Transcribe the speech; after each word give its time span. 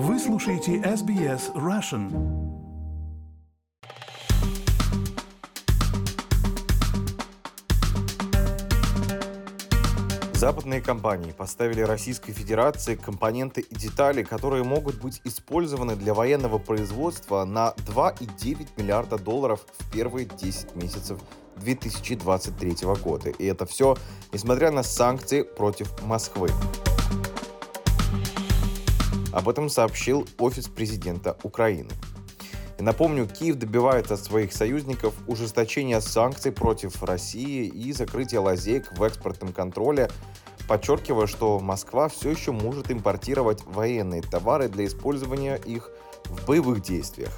Вы 0.00 0.20
слушаете 0.20 0.76
SBS 0.76 1.52
Russian. 1.56 2.08
Западные 10.34 10.80
компании 10.80 11.32
поставили 11.32 11.80
Российской 11.80 12.32
Федерации 12.32 12.94
компоненты 12.94 13.62
и 13.62 13.74
детали, 13.74 14.22
которые 14.22 14.62
могут 14.62 15.00
быть 15.00 15.20
использованы 15.24 15.96
для 15.96 16.14
военного 16.14 16.58
производства 16.58 17.44
на 17.44 17.74
2,9 17.78 18.68
миллиарда 18.76 19.18
долларов 19.18 19.66
в 19.80 19.90
первые 19.90 20.26
10 20.26 20.76
месяцев 20.76 21.18
2023 21.56 22.76
года. 23.02 23.30
И 23.30 23.44
это 23.46 23.66
все 23.66 23.96
несмотря 24.32 24.70
на 24.70 24.84
санкции 24.84 25.42
против 25.42 26.00
Москвы. 26.04 26.50
Об 29.32 29.48
этом 29.48 29.68
сообщил 29.68 30.26
Офис 30.38 30.68
президента 30.68 31.36
Украины. 31.42 31.90
И 32.78 32.82
напомню, 32.82 33.26
Киев 33.26 33.56
добивает 33.56 34.10
от 34.12 34.20
своих 34.20 34.52
союзников 34.52 35.14
ужесточения 35.26 36.00
санкций 36.00 36.52
против 36.52 37.02
России 37.02 37.66
и 37.66 37.92
закрытия 37.92 38.40
лазеек 38.40 38.96
в 38.96 39.02
экспортном 39.02 39.52
контроле, 39.52 40.10
подчеркивая, 40.68 41.26
что 41.26 41.58
Москва 41.58 42.08
все 42.08 42.30
еще 42.30 42.52
может 42.52 42.90
импортировать 42.90 43.64
военные 43.64 44.22
товары 44.22 44.68
для 44.68 44.86
использования 44.86 45.56
их 45.56 45.90
в 46.26 46.46
боевых 46.46 46.82
действиях. 46.82 47.32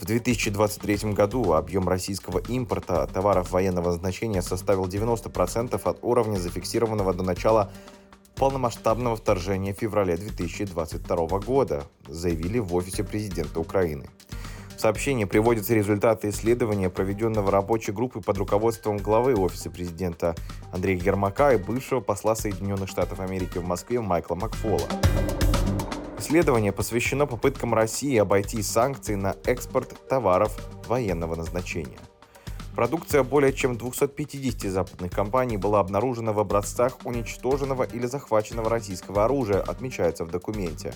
В 0.00 0.04
2023 0.04 1.12
году 1.12 1.52
объем 1.52 1.88
российского 1.88 2.40
импорта 2.40 3.06
товаров 3.06 3.52
военного 3.52 3.92
значения 3.92 4.42
составил 4.42 4.86
90% 4.86 5.80
от 5.80 5.98
уровня, 6.02 6.38
зафиксированного 6.38 7.14
до 7.14 7.22
начала 7.22 7.70
полномасштабного 8.36 9.16
вторжения 9.16 9.74
в 9.74 9.78
феврале 9.78 10.16
2022 10.16 11.38
года, 11.40 11.84
заявили 12.06 12.58
в 12.58 12.74
офисе 12.74 13.04
президента 13.04 13.60
Украины. 13.60 14.08
В 14.76 14.80
сообщении 14.80 15.26
приводятся 15.26 15.74
результаты 15.74 16.30
исследования, 16.30 16.90
проведенного 16.90 17.50
рабочей 17.52 17.92
группой 17.92 18.20
под 18.20 18.38
руководством 18.38 18.96
главы 18.96 19.34
Офиса 19.34 19.70
президента 19.70 20.34
Андрея 20.72 20.98
Ермака 20.98 21.52
и 21.52 21.56
бывшего 21.56 22.00
посла 22.00 22.34
Соединенных 22.34 22.88
Штатов 22.88 23.20
Америки 23.20 23.58
в 23.58 23.64
Москве 23.64 24.00
Майкла 24.00 24.34
Макфола. 24.34 24.88
Исследование 26.18 26.72
посвящено 26.72 27.26
попыткам 27.26 27.74
России 27.74 28.16
обойти 28.16 28.62
санкции 28.62 29.14
на 29.14 29.36
экспорт 29.44 30.08
товаров 30.08 30.56
военного 30.88 31.34
назначения. 31.36 31.98
Продукция 32.74 33.22
более 33.22 33.52
чем 33.52 33.76
250 33.76 34.70
западных 34.70 35.12
компаний 35.12 35.58
была 35.58 35.80
обнаружена 35.80 36.32
в 36.32 36.38
образцах 36.38 36.98
уничтоженного 37.04 37.82
или 37.82 38.06
захваченного 38.06 38.70
российского 38.70 39.26
оружия, 39.26 39.60
отмечается 39.60 40.24
в 40.24 40.30
документе. 40.30 40.94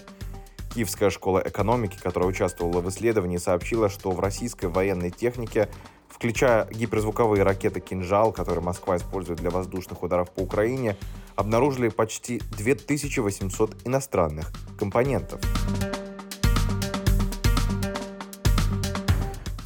Киевская 0.75 1.11
школа 1.11 1.43
экономики, 1.45 1.99
которая 2.03 2.31
участвовала 2.31 2.81
в 2.81 2.89
исследовании, 2.89 3.37
сообщила, 3.37 3.91
что 3.91 4.11
в 4.11 4.21
российской 4.21 4.67
военной 4.67 5.11
технике, 5.11 5.69
включая 6.09 6.67
гиперзвуковые 6.71 7.43
ракеты 7.43 7.81
«Кинжал», 7.81 8.33
которые 8.33 8.65
Москва 8.65 8.97
использует 8.97 9.41
для 9.41 9.51
воздушных 9.51 10.03
ударов 10.03 10.31
по 10.31 10.41
Украине, 10.41 10.97
обнаружили 11.35 11.91
почти 11.91 12.41
2800 12.57 13.87
иностранных 13.87 14.51
компонентов. 14.79 15.41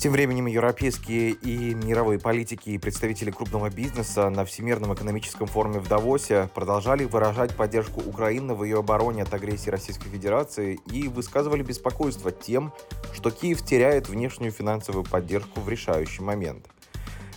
Тем 0.01 0.13
временем 0.13 0.47
европейские 0.47 1.33
и 1.33 1.75
мировые 1.75 2.19
политики 2.19 2.71
и 2.71 2.79
представители 2.79 3.31
крупного 3.31 3.69
бизнеса 3.69 4.31
на 4.31 4.47
Всемирном 4.47 4.95
экономическом 4.95 5.47
форуме 5.47 5.79
в 5.79 5.89
Давосе 5.89 6.49
продолжали 6.55 7.05
выражать 7.05 7.55
поддержку 7.55 8.01
Украины 8.01 8.55
в 8.55 8.65
ее 8.65 8.79
обороне 8.79 9.25
от 9.25 9.35
агрессии 9.35 9.69
Российской 9.69 10.09
Федерации 10.09 10.81
и 10.91 11.07
высказывали 11.09 11.63
беспокойство 11.63 12.33
тем, 12.33 12.73
что 13.13 13.31
Киев 13.31 13.63
теряет 13.63 14.09
внешнюю 14.09 14.53
финансовую 14.53 15.05
поддержку 15.05 15.61
в 15.61 15.69
решающий 15.69 16.23
момент. 16.23 16.67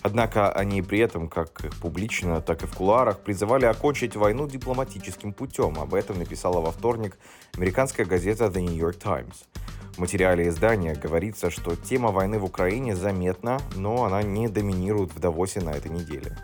Однако 0.04 0.52
они 0.52 0.82
при 0.82 1.00
этом, 1.00 1.30
как 1.30 1.62
публично, 1.82 2.42
так 2.42 2.64
и 2.64 2.68
в 2.68 2.76
кулуарах, 2.76 3.20
призывали 3.20 3.66
окончить 3.66 4.18
войну 4.18 4.48
дипломатическим 4.48 5.32
путем. 5.32 5.80
Об 5.80 5.94
этом 5.94 6.20
написала 6.20 6.60
во 6.60 6.72
вторник 6.72 7.18
американская 7.56 8.06
газета 8.06 8.46
The 8.46 8.62
New 8.62 8.76
York 8.76 8.98
Times. 8.98 9.46
В 9.96 10.00
материале 10.00 10.50
издания 10.50 10.96
говорится, 10.96 11.50
что 11.50 11.76
тема 11.78 12.12
войны 12.12 12.38
в 12.38 12.44
Украине 12.44 12.96
заметна, 12.96 13.62
но 13.76 14.04
она 14.04 14.24
не 14.24 14.50
доминирует 14.50 15.14
в 15.14 15.20
Давосе 15.20 15.62
на 15.62 15.70
этой 15.70 15.92
неделе. 15.92 16.38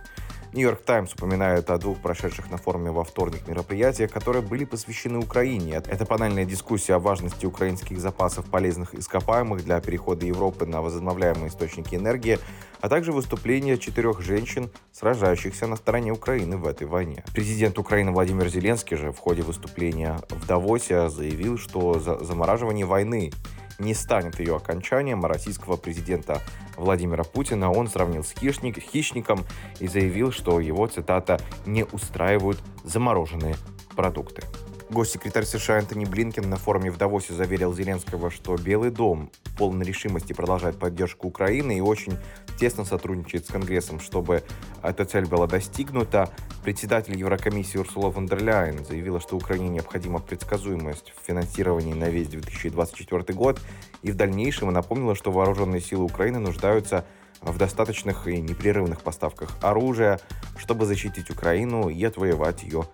Нью-Йорк 0.52 0.82
Таймс 0.82 1.14
упоминает 1.14 1.70
о 1.70 1.78
двух 1.78 2.00
прошедших 2.00 2.50
на 2.50 2.58
форуме 2.58 2.90
во 2.90 3.04
вторник 3.04 3.48
мероприятиях, 3.48 4.12
которые 4.12 4.42
были 4.42 4.66
посвящены 4.66 5.20
Украине. 5.20 5.82
Это 5.86 6.06
панельная 6.06 6.46
дискуссия 6.46 6.96
о 6.96 7.00
важности 7.00 7.46
украинских 7.46 8.00
запасов 8.00 8.46
полезных 8.50 8.96
ископаемых 8.96 9.64
для 9.64 9.80
перехода 9.80 10.26
Европы 10.26 10.66
на 10.66 10.82
возобновляемые 10.82 11.50
источники 11.50 11.94
энергии, 11.94 12.40
а 12.82 12.90
также 12.90 13.12
выступление 13.12 13.78
четырех 13.78 14.22
женщин, 14.22 14.72
сражающихся 14.92 15.68
на 15.68 15.76
стороне 15.76 16.12
Украины 16.12 16.58
в 16.58 16.66
этой 16.66 16.88
войне. 16.88 17.24
Президент 17.34 17.78
Украины 17.78 18.12
Владимир 18.12 18.50
Зеленский 18.50 18.98
же 18.98 19.12
в 19.12 19.20
ходе 19.20 19.44
выступления 19.44 20.20
в 20.30 20.48
Давосе 20.48 21.10
заявил, 21.10 21.60
что 21.60 22.00
за 22.00 22.24
замораживание 22.24 22.88
войны 22.88 23.32
не 23.80 23.94
станет 23.94 24.40
ее 24.40 24.56
окончанием, 24.56 25.26
а 25.26 25.28
российского 25.28 25.78
президента 25.78 26.42
Владимира 26.78 27.24
Путина 27.24 27.72
он 27.72 27.88
сравнил 27.88 28.24
с 28.24 28.32
хищник, 28.32 28.80
хищником 28.80 29.46
и 29.80 29.88
заявил, 29.88 30.32
что 30.32 30.60
его, 30.60 30.88
цитата, 30.88 31.40
«не 31.66 31.84
устраивают 31.84 32.62
замороженные 32.84 33.56
продукты». 33.96 34.44
Госсекретарь 34.90 35.46
США 35.46 35.78
Антони 35.78 36.06
Блинкен 36.06 36.50
на 36.50 36.58
форуме 36.58 36.90
в 36.90 36.98
Давосе 36.98 37.34
заверил 37.34 37.76
Зеленского, 37.76 38.32
что 38.32 38.56
Белый 38.56 38.90
дом 38.90 39.30
полон 39.56 39.84
решимости 39.84 40.34
продолжать 40.34 40.80
поддержку 40.80 41.28
Украины 41.28 41.78
и 41.78 41.82
очень 41.82 42.18
тесно 42.60 42.86
сотрудничает 42.86 43.46
с 43.46 43.50
Конгрессом, 43.50 44.00
чтобы 44.00 44.42
эта 44.82 45.06
цель 45.06 45.28
была 45.28 45.46
достигнута. 45.46 46.32
Председатель 46.64 47.16
Еврокомиссии 47.16 47.78
Урсула 47.78 48.12
фон 48.12 48.26
дер 48.26 48.42
Ляйен 48.42 48.84
заявила, 48.84 49.20
что 49.20 49.38
Украине 49.38 49.70
необходима 49.70 50.22
предсказуемость 50.22 51.14
в 51.16 51.24
финансировании 51.24 51.94
на 51.94 52.10
весь 52.10 52.30
2024 52.30 53.38
год 53.38 53.62
и 54.02 54.12
в 54.12 54.16
дальнейшем 54.16 54.74
напомнила, 54.74 55.14
что 55.14 55.32
вооруженные 55.32 55.82
силы 55.82 56.06
Украины 56.06 56.40
нуждаются 56.40 57.06
в 57.42 57.56
достаточных 57.60 58.28
и 58.28 58.42
непрерывных 58.42 59.02
поставках 59.02 59.56
оружия, 59.62 60.20
чтобы 60.58 60.88
защитить 60.88 61.30
Украину 61.30 61.90
и 61.90 62.04
отвоевать 62.04 62.64
ее 62.64 62.86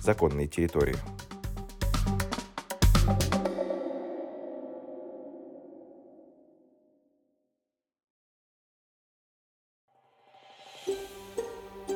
законные 0.00 0.46
территории. 0.46 0.96